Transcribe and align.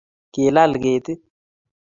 kilal 0.33 0.73
kerti. 0.83 1.13